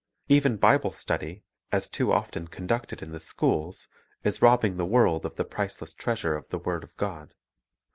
Even 0.29 0.57
Bible 0.57 0.93
study, 0.93 1.43
as 1.71 1.87
too 1.87 2.11
often 2.11 2.47
conducted 2.47 3.03
in 3.03 3.11
the 3.11 3.19
schools, 3.19 3.87
is 4.23 4.41
robbing 4.41 4.77
the 4.77 4.83
world 4.83 5.27
of 5.27 5.35
the 5.35 5.45
priceless 5.45 5.93
treasure 5.93 6.35
of 6.35 6.49
the 6.49 6.57
word 6.57 6.83
of 6.83 6.97
God. 6.97 7.35